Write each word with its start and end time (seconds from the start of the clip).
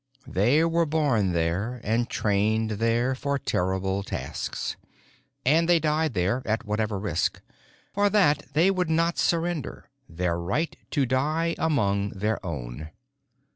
They 0.25 0.65
were 0.65 0.87
born 0.87 1.31
there, 1.31 1.79
and 1.83 2.09
trained 2.09 2.71
there 2.81 3.13
for 3.13 3.37
terrible 3.37 4.01
tasks. 4.01 4.75
And 5.45 5.69
they 5.69 5.77
died 5.79 6.15
there, 6.15 6.41
at 6.43 6.65
whatever 6.65 6.97
risk. 6.97 7.39
For 7.93 8.09
that 8.09 8.47
they 8.53 8.71
would 8.71 8.89
not 8.89 9.19
surrender: 9.19 9.91
their 10.09 10.39
right 10.39 10.75
to 10.89 11.05
die 11.05 11.53
among 11.59 12.09
their 12.17 12.43
own. 12.43 12.89